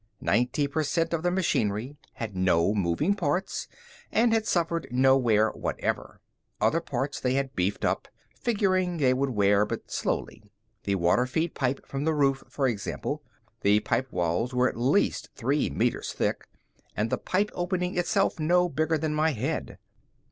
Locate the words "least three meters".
14.75-16.13